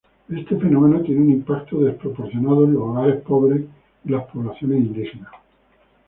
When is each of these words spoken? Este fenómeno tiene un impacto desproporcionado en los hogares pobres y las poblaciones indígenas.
Este 0.35 0.55
fenómeno 0.57 1.01
tiene 1.03 1.21
un 1.21 1.29
impacto 1.29 1.81
desproporcionado 1.81 2.63
en 2.65 2.73
los 2.73 2.81
hogares 2.81 3.21
pobres 3.21 3.61
y 4.03 4.09
las 4.09 4.23
poblaciones 4.31 4.79
indígenas. 4.79 5.29